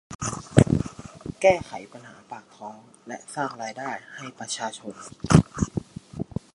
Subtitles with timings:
[1.41, 4.93] แก้ไขปัญหาปากท้องและสร้างรายได้ให้ประชาชน